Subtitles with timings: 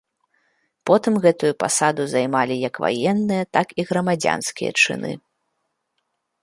[0.89, 5.11] Потым гэтую пасаду займалі як ваенныя, так і грамадзянскія чыны.